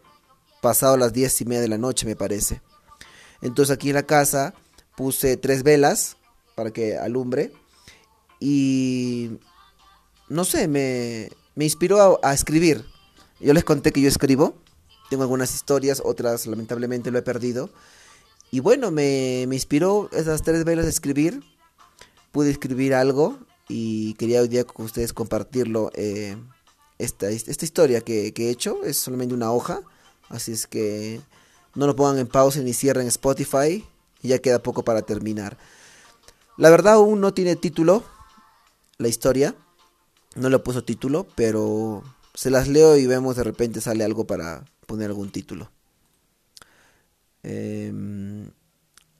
pasado 0.62 0.96
las 0.96 1.12
10 1.12 1.42
y 1.42 1.44
media 1.44 1.60
de 1.60 1.68
la 1.68 1.76
noche, 1.76 2.06
me 2.06 2.16
parece. 2.16 2.62
Entonces 3.42 3.74
aquí 3.74 3.90
en 3.90 3.96
la 3.96 4.04
casa 4.04 4.54
puse 4.96 5.36
tres 5.36 5.62
velas 5.62 6.16
para 6.54 6.70
que 6.70 6.96
alumbre 6.96 7.52
y 8.40 9.38
no 10.28 10.44
sé, 10.44 10.68
me, 10.68 11.30
me 11.54 11.64
inspiró 11.64 12.20
a, 12.22 12.34
escribir. 12.34 12.84
Yo 13.40 13.52
les 13.52 13.64
conté 13.64 13.92
que 13.92 14.00
yo 14.00 14.08
escribo, 14.08 14.54
tengo 15.10 15.22
algunas 15.22 15.54
historias, 15.54 16.02
otras 16.04 16.46
lamentablemente 16.46 17.10
lo 17.10 17.18
he 17.18 17.22
perdido. 17.22 17.70
Y 18.50 18.60
bueno, 18.60 18.90
me, 18.90 19.44
me 19.48 19.56
inspiró 19.56 20.08
esas 20.12 20.42
tres 20.42 20.64
velas 20.64 20.86
a 20.86 20.90
escribir. 20.90 21.42
Pude 22.32 22.50
escribir 22.50 22.94
algo 22.94 23.38
y 23.68 24.14
quería 24.14 24.40
hoy 24.40 24.48
día 24.48 24.64
con 24.64 24.86
ustedes 24.86 25.12
compartirlo. 25.12 25.90
eh, 25.94 26.36
esta, 26.98 27.28
esta 27.28 27.64
historia 27.64 28.00
que, 28.00 28.32
he 28.36 28.50
hecho 28.50 28.84
es 28.84 28.98
solamente 28.98 29.34
una 29.34 29.52
hoja, 29.52 29.80
así 30.28 30.52
es 30.52 30.66
que 30.66 31.20
no 31.74 31.86
lo 31.86 31.96
pongan 31.96 32.18
en 32.18 32.28
pausa 32.28 32.60
ni 32.60 32.72
cierren 32.72 33.06
Spotify. 33.08 33.84
Ya 34.22 34.38
queda 34.38 34.62
poco 34.62 34.84
para 34.84 35.02
terminar. 35.02 35.58
La 36.56 36.70
verdad 36.70 36.94
aún 36.94 37.20
no 37.20 37.34
tiene 37.34 37.56
título 37.56 38.04
la 38.96 39.08
historia. 39.08 39.54
No 40.36 40.48
le 40.48 40.58
puso 40.58 40.84
título, 40.84 41.28
pero 41.36 42.02
se 42.34 42.50
las 42.50 42.66
leo 42.66 42.96
y 42.96 43.06
vemos 43.06 43.36
de 43.36 43.44
repente 43.44 43.80
sale 43.80 44.02
algo 44.02 44.26
para 44.26 44.64
poner 44.86 45.10
algún 45.10 45.30
título. 45.30 45.70
Em, 47.44 48.50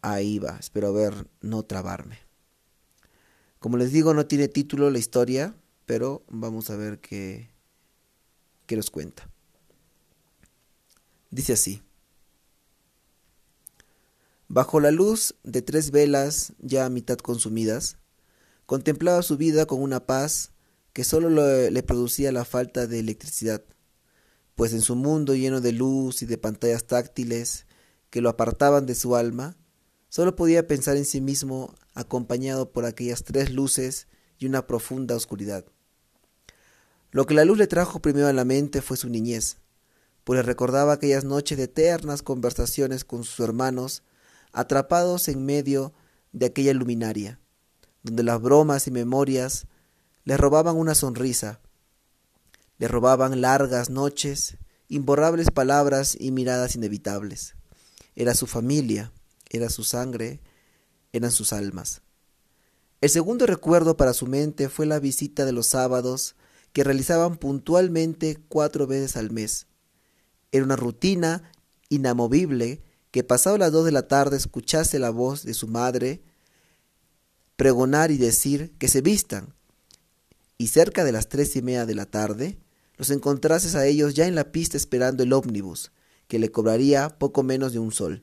ahí 0.02 0.38
va, 0.38 0.56
espero 0.58 0.92
ver 0.92 1.28
no 1.40 1.62
trabarme. 1.62 2.18
Como 3.60 3.76
les 3.76 3.92
digo, 3.92 4.12
no 4.12 4.26
tiene 4.26 4.48
título 4.48 4.90
la 4.90 4.98
historia, 4.98 5.54
pero 5.86 6.24
vamos 6.28 6.70
a 6.70 6.76
ver 6.76 6.98
qué, 6.98 7.48
qué 8.66 8.76
nos 8.76 8.90
cuenta. 8.90 9.30
Dice 11.30 11.52
así. 11.52 11.82
Bajo 14.48 14.80
la 14.80 14.90
luz 14.90 15.34
de 15.44 15.62
tres 15.62 15.90
velas 15.90 16.52
ya 16.58 16.86
a 16.86 16.90
mitad 16.90 17.18
consumidas, 17.18 17.98
contemplaba 18.66 19.22
su 19.22 19.36
vida 19.36 19.66
con 19.66 19.80
una 19.80 20.06
paz 20.06 20.53
que 20.94 21.02
solo 21.02 21.28
le, 21.28 21.82
producía 21.82 22.30
la 22.30 22.44
falta 22.44 22.86
de 22.86 23.00
electricidad, 23.00 23.64
pues 24.54 24.72
en 24.72 24.80
su 24.80 24.94
mundo 24.94 25.34
lleno 25.34 25.60
de 25.60 25.72
luz 25.72 26.22
y 26.22 26.26
de 26.26 26.38
pantallas 26.38 26.84
táctiles 26.84 27.66
que 28.10 28.20
lo 28.20 28.28
apartaban 28.28 28.86
de 28.86 28.94
su 28.94 29.16
alma, 29.16 29.56
solo 30.08 30.36
podía 30.36 30.68
pensar 30.68 30.96
en 30.96 31.04
sí 31.04 31.20
mismo 31.20 31.74
acompañado 31.94 32.70
por 32.70 32.84
aquellas 32.84 33.24
tres 33.24 33.50
luces 33.50 34.06
y 34.38 34.46
una 34.46 34.68
profunda 34.68 35.16
oscuridad. 35.16 35.64
Lo 37.10 37.26
que 37.26 37.34
la 37.34 37.44
luz 37.44 37.58
le 37.58 37.66
trajo 37.66 38.00
primero 38.00 38.28
a 38.28 38.32
la 38.32 38.44
mente 38.44 38.80
fue 38.80 38.96
su 38.96 39.08
niñez, 39.08 39.56
pues 40.22 40.36
le 40.36 40.42
recordaba 40.44 40.92
aquellas 40.92 41.24
noches 41.24 41.58
de 41.58 41.64
eternas 41.64 42.22
conversaciones 42.22 43.04
con 43.04 43.24
sus 43.24 43.40
hermanos, 43.40 44.04
atrapados 44.52 45.26
en 45.26 45.44
medio 45.44 45.92
de 46.30 46.46
aquella 46.46 46.72
luminaria, 46.72 47.40
donde 48.04 48.22
las 48.22 48.40
bromas 48.40 48.86
y 48.86 48.92
memorias 48.92 49.66
le 50.24 50.36
robaban 50.36 50.76
una 50.76 50.94
sonrisa, 50.94 51.60
le 52.78 52.88
robaban 52.88 53.40
largas 53.40 53.90
noches, 53.90 54.56
imborrables 54.88 55.50
palabras 55.50 56.16
y 56.18 56.30
miradas 56.30 56.74
inevitables. 56.74 57.54
Era 58.14 58.34
su 58.34 58.46
familia, 58.46 59.12
era 59.50 59.68
su 59.70 59.84
sangre, 59.84 60.40
eran 61.12 61.30
sus 61.30 61.52
almas. 61.52 62.02
El 63.00 63.10
segundo 63.10 63.46
recuerdo 63.46 63.96
para 63.96 64.14
su 64.14 64.26
mente 64.26 64.68
fue 64.68 64.86
la 64.86 64.98
visita 64.98 65.44
de 65.44 65.52
los 65.52 65.66
sábados 65.66 66.36
que 66.72 66.84
realizaban 66.84 67.36
puntualmente 67.36 68.38
cuatro 68.48 68.86
veces 68.86 69.16
al 69.16 69.30
mes. 69.30 69.66
Era 70.52 70.64
una 70.64 70.76
rutina 70.76 71.52
inamovible 71.88 72.82
que 73.10 73.22
pasado 73.22 73.58
las 73.58 73.70
dos 73.70 73.84
de 73.84 73.92
la 73.92 74.08
tarde 74.08 74.36
escuchase 74.36 74.98
la 74.98 75.10
voz 75.10 75.44
de 75.44 75.54
su 75.54 75.68
madre 75.68 76.22
pregonar 77.56 78.10
y 78.10 78.16
decir 78.16 78.74
que 78.78 78.88
se 78.88 79.02
vistan, 79.02 79.54
y 80.58 80.68
cerca 80.68 81.04
de 81.04 81.12
las 81.12 81.28
tres 81.28 81.56
y 81.56 81.62
media 81.62 81.86
de 81.86 81.94
la 81.94 82.06
tarde 82.06 82.58
los 82.96 83.10
encontrases 83.10 83.74
a 83.74 83.86
ellos 83.86 84.14
ya 84.14 84.26
en 84.26 84.34
la 84.34 84.52
pista 84.52 84.76
esperando 84.76 85.22
el 85.22 85.32
ómnibus, 85.32 85.90
que 86.28 86.38
le 86.38 86.50
cobraría 86.50 87.18
poco 87.18 87.42
menos 87.42 87.72
de 87.72 87.80
un 87.80 87.92
sol. 87.92 88.22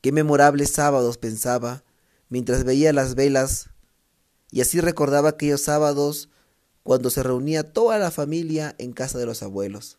Qué 0.00 0.12
memorables 0.12 0.70
sábados 0.70 1.18
pensaba, 1.18 1.84
mientras 2.28 2.64
veía 2.64 2.92
las 2.92 3.14
velas, 3.14 3.68
y 4.50 4.62
así 4.62 4.80
recordaba 4.80 5.30
aquellos 5.30 5.60
sábados 5.60 6.30
cuando 6.82 7.10
se 7.10 7.22
reunía 7.22 7.72
toda 7.72 7.98
la 7.98 8.10
familia 8.10 8.74
en 8.78 8.92
casa 8.92 9.18
de 9.18 9.26
los 9.26 9.42
abuelos. 9.42 9.98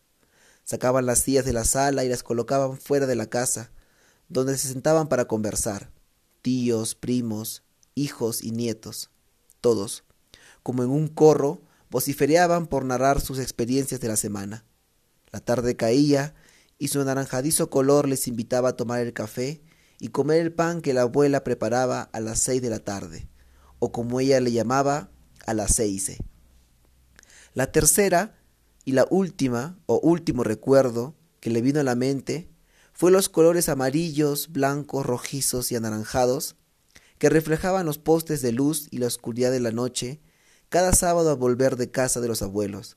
Sacaban 0.64 1.06
las 1.06 1.20
sillas 1.20 1.46
de 1.46 1.54
la 1.54 1.64
sala 1.64 2.04
y 2.04 2.10
las 2.10 2.24
colocaban 2.24 2.78
fuera 2.78 3.06
de 3.06 3.16
la 3.16 3.28
casa, 3.28 3.72
donde 4.30 4.58
se 4.58 4.68
sentaban 4.68 5.10
para 5.10 5.26
conversar, 5.26 5.92
tíos, 6.42 6.96
primos, 6.96 7.64
hijos 7.94 8.44
y 8.44 8.52
nietos, 8.52 9.12
todos, 9.60 10.04
como 10.64 10.84
en 10.84 10.90
un 10.90 11.08
corro, 11.08 11.62
vociferaban 11.90 12.68
por 12.68 12.86
narrar 12.86 13.22
sus 13.22 13.40
experiencias 13.40 14.00
de 14.00 14.08
la 14.08 14.16
semana. 14.16 14.66
La 15.32 15.40
tarde 15.40 15.76
caía 15.76 16.34
y 16.78 16.88
su 16.88 17.02
anaranjadizo 17.02 17.70
color 17.70 18.08
les 18.08 18.28
invitaba 18.28 18.70
a 18.70 18.76
tomar 18.76 19.02
el 19.02 19.14
café 19.14 19.62
y 20.00 20.08
comer 20.08 20.42
el 20.42 20.54
pan 20.54 20.82
que 20.82 20.94
la 20.94 21.02
abuela 21.02 21.44
preparaba 21.44 22.02
a 22.02 22.20
las 22.20 22.40
seis 22.40 22.62
de 22.62 22.70
la 22.70 22.80
tarde, 22.80 23.30
o 23.80 23.92
como 23.92 24.20
ella 24.20 24.40
le 24.40 24.52
llamaba, 24.52 25.12
a 25.46 25.54
las 25.54 25.76
seis. 25.76 26.12
La 27.54 27.72
tercera 27.72 28.38
y 28.86 28.94
la 28.94 29.06
última 29.10 29.78
o 29.86 30.00
último 30.00 30.44
recuerdo 30.44 31.16
que 31.40 31.50
le 31.50 31.62
vino 31.62 31.80
a 31.80 31.84
la 31.84 31.96
mente 31.96 32.50
fue 32.94 33.12
los 33.12 33.30
colores 33.30 33.70
amarillos, 33.70 34.52
blancos, 34.52 35.06
rojizos 35.06 35.72
y 35.72 35.76
anaranjados 35.76 36.56
que 37.18 37.30
reflejaban 37.30 37.86
los 37.86 37.98
postes 37.98 38.42
de 38.42 38.52
luz 38.52 38.88
y 38.92 38.98
la 38.98 39.08
oscuridad 39.08 39.52
de 39.52 39.60
la 39.60 39.72
noche 39.72 40.22
cada 40.72 40.94
sábado 40.94 41.32
al 41.32 41.36
volver 41.36 41.76
de 41.76 41.92
casa 41.92 42.22
de 42.22 42.30
los 42.30 42.42
abuelos, 42.42 42.96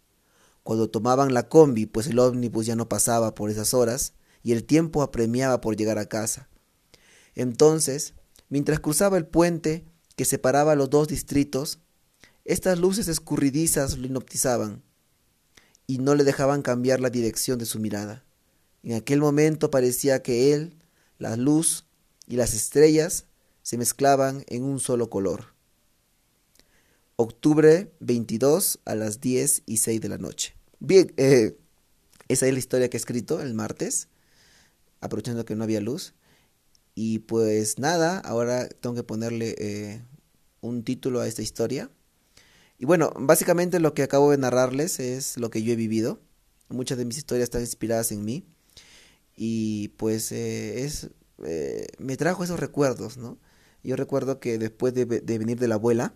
cuando 0.63 0.89
tomaban 0.89 1.35
la 1.35 1.49
combi, 1.49 1.87
pues 1.87 2.07
el 2.07 2.21
ómnibus 2.21 2.67
ya 2.67 2.77
no 2.77 2.89
pasaba 2.89 3.35
por 3.35 3.51
esas 3.51 3.75
horas 3.75 4.13
y 4.45 4.53
el 4.53 4.63
tiempo 4.63 5.03
apremiaba 5.03 5.61
por 5.61 5.77
llegar 5.77 5.99
a 5.99 6.07
casa. 6.07 6.49
Entonces, 7.35 8.15
mientras 8.49 8.79
cruzaba 8.79 9.19
el 9.19 9.27
puente 9.27 9.85
que 10.15 10.25
separaba 10.25 10.77
los 10.77 10.89
dos 10.89 11.09
distritos, 11.09 11.81
estas 12.45 12.79
luces 12.79 13.09
escurridizas 13.09 13.99
lo 13.99 14.07
hipnotizaban 14.07 14.85
y 15.89 15.99
no 15.99 16.15
le 16.15 16.23
dejaban 16.23 16.63
cambiar 16.63 17.01
la 17.01 17.11
dirección 17.11 17.59
de 17.59 17.67
su 17.67 17.81
mirada. 17.81 18.25
En 18.85 18.95
aquel 18.95 19.19
momento 19.19 19.73
parecía 19.73 20.23
que 20.23 20.55
él, 20.55 20.79
la 21.19 21.37
luz 21.37 21.87
y 22.29 22.37
las 22.37 22.55
estrellas 22.55 23.27
se 23.63 23.79
mezclaban 23.79 24.45
en 24.47 24.63
un 24.63 24.79
solo 24.79 25.11
color. 25.11 25.54
Octubre 27.17 27.93
22 28.01 28.81
a 28.85 28.95
las 28.97 29.21
10 29.21 29.63
y 29.67 29.77
6 29.77 30.01
de 30.01 30.09
la 30.09 30.19
noche. 30.19 30.57
Bien, 30.81 31.13
eh, 31.17 31.57
esa 32.29 32.47
es 32.47 32.53
la 32.53 32.59
historia 32.59 32.91
que 32.91 32.97
he 32.97 32.99
escrito 32.99 33.41
el 33.41 33.55
martes, 33.55 34.09
aprovechando 35.01 35.45
que 35.45 35.55
no 35.55 35.63
había 35.63 35.81
luz. 35.81 36.15
Y 36.97 37.21
pues 37.21 37.79
nada, 37.79 38.19
ahora 38.19 38.69
tengo 38.69 38.97
que 38.97 39.05
ponerle 39.05 39.55
eh, 39.59 40.03
un 40.61 40.83
título 40.83 41.21
a 41.21 41.29
esta 41.29 41.43
historia. 41.43 41.89
Y 42.79 42.87
bueno, 42.87 43.13
básicamente 43.17 43.79
lo 43.79 43.95
que 43.95 44.03
acabo 44.03 44.33
de 44.33 44.39
narrarles 44.39 44.99
es 44.99 45.37
lo 45.39 45.51
que 45.51 45.63
yo 45.63 45.73
he 45.73 45.77
vivido. 45.77 46.21
Muchas 46.69 46.99
de 46.99 47.05
mis 47.05 47.19
historias 47.19 47.45
están 47.45 47.61
inspiradas 47.61 48.11
en 48.11 48.25
mí. 48.25 48.45
Y 49.37 49.89
pues 49.97 50.33
eh, 50.33 50.85
es 50.85 51.11
me 51.99 52.17
trajo 52.17 52.45
esos 52.45 52.61
recuerdos, 52.61 53.17
¿no? 53.17 53.39
Yo 53.83 53.97
recuerdo 53.97 54.41
que 54.41 54.59
después 54.59 54.95
de, 54.95 55.05
de, 55.05 55.39
venir 55.39 55.59
de 55.59 55.69
la 55.69 55.75
abuela 55.75 56.15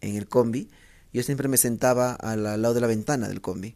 en 0.00 0.16
el 0.16 0.28
combi, 0.28 0.68
yo 1.12 1.22
siempre 1.22 1.48
me 1.48 1.56
sentaba 1.56 2.12
al, 2.12 2.42
lado 2.42 2.74
de 2.74 2.80
la 2.80 2.86
ventana 2.86 3.28
del 3.28 3.40
combi. 3.40 3.74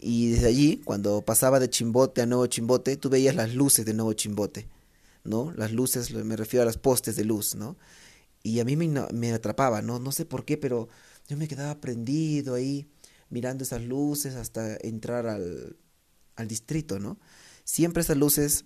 Y 0.00 0.30
desde 0.30 0.46
allí, 0.46 0.80
cuando 0.84 1.22
pasaba 1.22 1.60
de 1.60 1.70
Chimbote 1.70 2.22
a 2.22 2.26
Nuevo 2.26 2.46
Chimbote, 2.46 2.96
tú 2.96 3.10
veías 3.10 3.34
las 3.34 3.54
luces 3.54 3.84
de 3.84 3.94
Nuevo 3.94 4.12
Chimbote, 4.12 4.68
¿no? 5.24 5.52
Las 5.52 5.72
luces, 5.72 6.12
me 6.12 6.36
refiero 6.36 6.62
a 6.62 6.66
las 6.66 6.78
postes 6.78 7.16
de 7.16 7.24
luz, 7.24 7.54
¿no? 7.54 7.76
Y 8.42 8.60
a 8.60 8.64
mí 8.64 8.76
me, 8.76 8.88
me 9.12 9.32
atrapaba, 9.32 9.82
¿no? 9.82 9.98
No 9.98 10.12
sé 10.12 10.24
por 10.24 10.44
qué, 10.44 10.56
pero 10.56 10.88
yo 11.28 11.36
me 11.36 11.48
quedaba 11.48 11.80
prendido 11.80 12.54
ahí, 12.54 12.88
mirando 13.28 13.64
esas 13.64 13.82
luces 13.82 14.36
hasta 14.36 14.76
entrar 14.80 15.26
al, 15.26 15.76
al 16.36 16.48
distrito, 16.48 16.98
¿no? 16.98 17.18
Siempre 17.64 18.02
esas 18.02 18.16
luces 18.16 18.64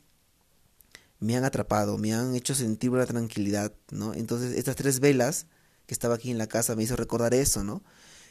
me 1.18 1.36
han 1.36 1.44
atrapado, 1.44 1.98
me 1.98 2.12
han 2.14 2.34
hecho 2.34 2.54
sentir 2.54 2.90
una 2.90 3.06
tranquilidad, 3.06 3.72
¿no? 3.90 4.12
Entonces, 4.14 4.56
estas 4.56 4.76
tres 4.76 5.00
velas 5.00 5.46
estaba 5.92 6.16
aquí 6.16 6.30
en 6.30 6.38
la 6.38 6.46
casa 6.48 6.76
me 6.76 6.82
hizo 6.84 6.96
recordar 6.96 7.34
eso, 7.34 7.64
¿no? 7.64 7.82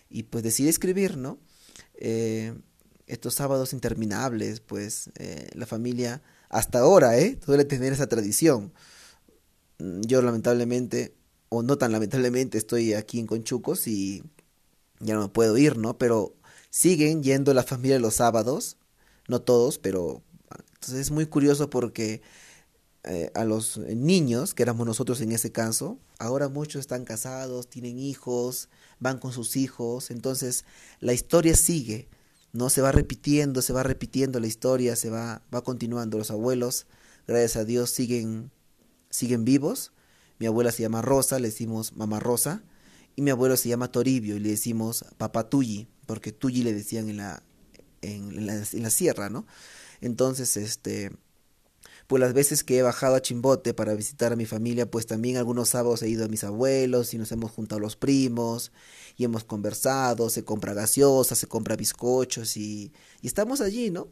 Y 0.09 0.23
pues 0.23 0.43
decidí 0.43 0.69
escribir, 0.69 1.17
¿no? 1.17 1.39
Eh, 1.95 2.53
estos 3.07 3.35
sábados 3.35 3.73
interminables, 3.73 4.61
pues 4.61 5.11
eh, 5.17 5.49
la 5.53 5.65
familia 5.65 6.21
hasta 6.49 6.79
ahora, 6.79 7.17
¿eh? 7.19 7.39
Suele 7.45 7.65
tener 7.65 7.93
esa 7.93 8.07
tradición. 8.07 8.73
Mm, 9.79 10.01
Yo 10.01 10.21
lamentablemente, 10.21 11.15
o 11.49 11.63
no 11.63 11.77
tan 11.77 11.91
lamentablemente, 11.91 12.57
estoy 12.57 12.93
aquí 12.93 13.19
en 13.19 13.27
Conchucos 13.27 13.87
y 13.87 14.23
ya 14.99 15.15
no 15.15 15.21
me 15.23 15.29
puedo 15.29 15.57
ir, 15.57 15.77
¿no? 15.77 15.97
Pero 15.97 16.35
siguen 16.69 17.23
yendo 17.23 17.53
la 17.53 17.63
familia 17.63 17.99
los 17.99 18.15
sábados, 18.15 18.77
no 19.27 19.41
todos, 19.41 19.77
pero 19.79 20.23
entonces 20.73 20.99
es 20.99 21.11
muy 21.11 21.25
curioso 21.27 21.69
porque 21.69 22.21
eh, 23.03 23.31
a 23.33 23.45
los 23.45 23.77
niños, 23.77 24.53
que 24.53 24.63
éramos 24.63 24.85
nosotros 24.85 25.21
en 25.21 25.31
ese 25.31 25.51
caso, 25.51 25.97
ahora 26.19 26.49
muchos 26.49 26.81
están 26.81 27.03
casados, 27.03 27.67
tienen 27.67 27.97
hijos, 27.97 28.69
van 28.99 29.17
con 29.17 29.31
sus 29.33 29.55
hijos, 29.55 30.11
entonces 30.11 30.65
la 30.99 31.13
historia 31.13 31.55
sigue, 31.55 32.09
no 32.53 32.69
se 32.69 32.81
va 32.81 32.91
repitiendo, 32.91 33.61
se 33.61 33.73
va 33.73 33.83
repitiendo 33.83 34.39
la 34.39 34.47
historia, 34.47 34.95
se 34.95 35.09
va, 35.09 35.41
va 35.53 35.63
continuando. 35.63 36.17
Los 36.17 36.31
abuelos, 36.31 36.85
gracias 37.27 37.55
a 37.55 37.65
Dios, 37.65 37.91
siguen, 37.91 38.51
siguen 39.09 39.45
vivos. 39.45 39.93
Mi 40.39 40.47
abuela 40.47 40.71
se 40.71 40.83
llama 40.83 41.01
Rosa, 41.01 41.39
le 41.39 41.49
decimos 41.49 41.95
mamá 41.95 42.19
Rosa, 42.19 42.63
y 43.15 43.21
mi 43.21 43.31
abuelo 43.31 43.57
se 43.57 43.69
llama 43.69 43.91
Toribio 43.91 44.35
y 44.35 44.39
le 44.39 44.49
decimos 44.49 45.05
papá 45.17 45.49
Tulli, 45.49 45.87
porque 46.05 46.31
Tulli 46.31 46.63
le 46.63 46.73
decían 46.73 47.09
en 47.09 47.17
la, 47.17 47.43
en 48.01 48.45
la, 48.45 48.55
en 48.55 48.83
la 48.83 48.89
sierra, 48.89 49.29
¿no? 49.29 49.45
Entonces, 50.01 50.57
este, 50.57 51.11
pues 52.11 52.19
las 52.19 52.33
veces 52.33 52.65
que 52.65 52.77
he 52.77 52.81
bajado 52.81 53.15
a 53.15 53.21
Chimbote 53.21 53.73
para 53.73 53.93
visitar 53.93 54.33
a 54.33 54.35
mi 54.35 54.45
familia, 54.45 54.85
pues 54.85 55.05
también 55.07 55.37
algunos 55.37 55.69
sábados 55.69 56.03
he 56.03 56.09
ido 56.09 56.25
a 56.25 56.27
mis 56.27 56.43
abuelos 56.43 57.13
y 57.13 57.17
nos 57.17 57.31
hemos 57.31 57.51
juntado 57.51 57.79
los 57.79 57.95
primos 57.95 58.73
y 59.15 59.23
hemos 59.23 59.45
conversado, 59.45 60.29
se 60.29 60.43
compra 60.43 60.73
gaseosa, 60.73 61.35
se 61.35 61.47
compra 61.47 61.77
bizcochos 61.77 62.57
y, 62.57 62.91
y 63.21 63.27
estamos 63.27 63.61
allí, 63.61 63.91
¿no? 63.91 64.09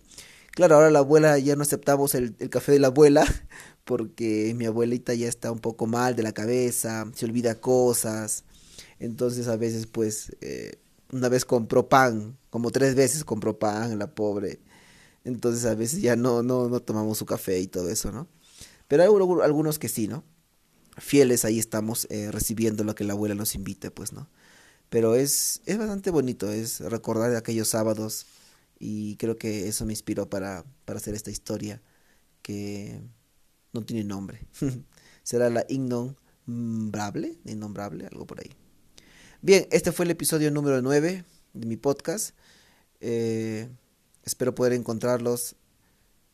Claro, 0.51 0.75
ahora 0.75 0.91
la 0.91 0.99
abuela 0.99 1.37
ya 1.39 1.57
no 1.57 1.63
aceptamos 1.63 2.15
el, 2.15 2.37
café 2.49 2.71
de 2.71 2.79
la 2.79 2.87
abuela 2.87 3.25
porque 3.83 4.53
mi 4.55 4.65
abuelita 4.65 5.13
ya 5.13 5.27
está 5.27 5.51
un 5.51 5.59
poco 5.59 5.85
mal 5.85 6.15
de 6.15 6.23
la 6.23 6.31
cabeza, 6.31 7.05
se 7.13 7.25
olvida 7.25 7.59
cosas, 7.59 8.45
entonces 8.99 9.49
a 9.49 9.57
veces 9.57 9.87
pues 9.87 10.37
eh, 10.39 10.79
una 11.11 11.27
vez 11.27 11.43
compró 11.43 11.89
pan, 11.89 12.37
como 12.49 12.71
tres 12.71 12.95
veces 12.95 13.25
compró 13.25 13.59
pan, 13.59 13.99
la 13.99 14.15
pobre. 14.15 14.61
Entonces 15.23 15.65
a 15.65 15.75
veces 15.75 16.01
ya 16.01 16.15
no, 16.15 16.43
no, 16.43 16.69
no 16.69 16.79
tomamos 16.79 17.17
su 17.17 17.25
café 17.25 17.59
y 17.59 17.67
todo 17.67 17.89
eso, 17.89 18.11
¿no? 18.11 18.27
Pero 18.87 19.03
hay 19.03 19.09
algu- 19.09 19.43
algunos 19.43 19.79
que 19.79 19.89
sí, 19.89 20.07
¿no? 20.07 20.23
Fieles 20.97 21.45
ahí 21.45 21.59
estamos 21.59 22.07
eh, 22.09 22.31
recibiendo 22.31 22.83
lo 22.83 22.95
que 22.95 23.03
la 23.03 23.13
abuela 23.13 23.35
nos 23.35 23.55
invite, 23.55 23.91
pues, 23.91 24.11
¿no? 24.13 24.29
Pero 24.89 25.15
es, 25.15 25.61
es 25.65 25.77
bastante 25.77 26.09
bonito, 26.11 26.51
es 26.51 26.79
recordar 26.81 27.35
aquellos 27.35 27.67
sábados 27.69 28.25
y 28.79 29.15
creo 29.17 29.37
que 29.37 29.67
eso 29.67 29.85
me 29.85 29.93
inspiró 29.93 30.29
para, 30.29 30.65
para 30.85 30.97
hacer 30.99 31.13
esta 31.15 31.31
historia 31.31 31.81
que 32.41 33.01
no 33.73 33.83
tiene 33.85 34.03
nombre. 34.03 34.47
Será 35.23 35.49
la 35.49 35.65
innombrable, 35.69 37.37
innombrable, 37.45 38.07
algo 38.07 38.25
por 38.25 38.39
ahí. 38.39 38.51
Bien, 39.41 39.67
este 39.71 39.91
fue 39.91 40.05
el 40.05 40.11
episodio 40.11 40.51
número 40.51 40.81
9 40.81 41.23
de 41.53 41.65
mi 41.65 41.77
podcast. 41.77 42.35
Eh, 43.01 43.69
espero 44.29 44.53
poder 44.53 44.73
encontrarlos 44.73 45.55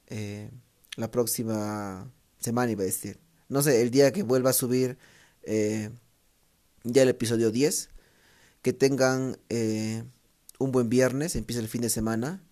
eh, 0.08 0.52
la 0.98 1.12
próxima 1.12 2.12
semana, 2.40 2.72
iba 2.72 2.84
a 2.84 2.86
decir. 2.86 3.20
No 3.48 3.62
sé, 3.62 3.82
el 3.82 3.90
día 3.90 4.12
que 4.12 4.24
vuelva 4.24 4.50
a 4.50 4.54
subir 4.54 4.98
eh, 5.44 5.92
ya 6.84 7.04
el 7.04 7.10
episodio 7.10 7.52
10. 7.52 7.90
Que 8.62 8.74
tengan 8.74 9.38
eh, 9.48 10.04
un 10.60 10.72
buen 10.72 10.90
viernes, 10.90 11.36
empieza 11.36 11.62
el 11.62 11.70
fin 11.70 11.82
de 11.82 11.90
semana. 11.90 12.44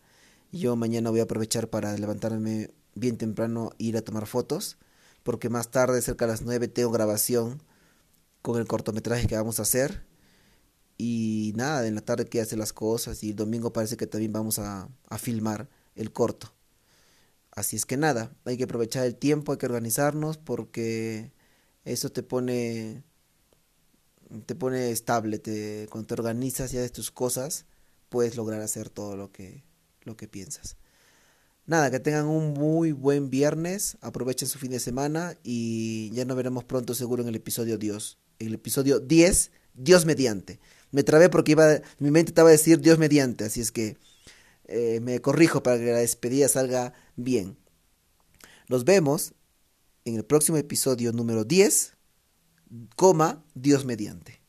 Yo 0.54 0.78
mañana 0.78 1.10
voy 1.10 1.20
a 1.20 1.24
aprovechar 1.24 1.70
para 1.70 1.98
levantarme 1.98 2.70
bien 2.96 3.18
temprano 3.18 3.72
e 3.80 3.86
ir 3.86 3.98
a 3.98 4.02
tomar 4.02 4.28
fotos. 4.28 4.78
Porque 5.24 5.50
más 5.50 5.72
tarde, 5.72 6.02
cerca 6.02 6.26
de 6.26 6.32
las 6.34 6.42
9, 6.44 6.70
tengo 6.70 6.92
grabación 6.92 7.62
con 8.42 8.60
el 8.60 8.68
cortometraje 8.68 9.28
que 9.28 9.36
vamos 9.36 9.60
a 9.60 9.64
hacer. 9.64 10.06
Y 10.98 11.54
nada, 11.56 11.88
en 11.88 11.96
la 11.96 12.02
tarde 12.02 12.26
que 12.26 12.42
hacer 12.42 12.60
las 12.60 12.74
cosas 12.74 13.24
y 13.24 13.32
el 13.32 13.36
domingo 13.36 13.74
parece 13.74 13.98
que 13.98 14.08
también 14.08 14.34
vamos 14.34 14.60
a, 14.60 14.90
a 15.10 15.18
filmar 15.18 15.70
el 15.96 16.12
corto. 16.12 16.54
Así 17.52 17.76
es 17.76 17.86
que 17.86 17.98
nada, 17.98 18.36
hay 18.46 18.58
que 18.58 18.64
aprovechar 18.64 19.06
el 19.06 19.16
tiempo, 19.16 19.52
hay 19.52 19.58
que 19.58 19.68
organizarnos 19.68 20.38
porque 20.38 21.32
eso 21.86 22.12
te 22.12 22.24
pone 22.24 23.04
te 24.48 24.56
pone 24.56 24.90
estable, 24.92 25.38
te, 25.38 25.88
cuando 25.92 26.08
te 26.08 26.14
organizas 26.16 26.74
y 26.74 26.78
haces 26.78 26.92
tus 26.92 27.12
cosas, 27.12 27.66
puedes 28.10 28.36
lograr 28.36 28.62
hacer 28.62 28.90
todo 28.90 29.16
lo 29.16 29.32
que 29.32 29.64
lo 30.04 30.18
que 30.18 30.28
piensas. 30.28 30.78
Nada, 31.66 31.90
que 31.92 32.00
tengan 32.00 32.26
un 32.26 32.54
muy 32.54 32.92
buen 32.92 33.30
viernes, 33.30 33.98
aprovechen 34.02 34.50
su 34.50 34.60
fin 34.60 34.72
de 34.72 34.80
semana 34.80 35.38
y 35.44 36.12
ya 36.12 36.26
nos 36.26 36.36
veremos 36.36 36.66
pronto 36.66 36.94
seguro 36.94 37.24
en 37.24 37.30
el 37.30 37.36
episodio 37.36 37.78
Dios, 37.78 38.18
en 38.40 38.48
el 38.48 38.56
episodio 38.56 39.00
10, 39.00 39.52
Dios 39.74 40.06
mediante. 40.06 40.60
Me 40.92 41.04
trabé 41.04 41.30
porque 41.30 41.54
iba, 41.54 41.82
mi 42.00 42.12
mente 42.12 42.30
estaba 42.30 42.50
a 42.50 42.52
decir 42.52 42.80
Dios 42.80 43.00
mediante, 43.00 43.46
así 43.46 43.62
es 43.62 43.72
que 43.72 43.98
eh, 44.66 45.00
me 45.02 45.20
corrijo 45.22 45.64
para 45.64 45.78
que 45.78 45.92
la 45.92 46.00
despedida 46.00 46.48
salga 46.48 46.94
bien. 47.16 47.58
Nos 48.70 48.86
vemos 48.86 49.34
en 50.06 50.16
el 50.16 50.26
próximo 50.26 50.58
episodio 50.58 51.12
número 51.12 51.44
10, 51.44 51.94
coma, 52.96 53.44
Dios 53.56 53.86
mediante. 53.86 54.43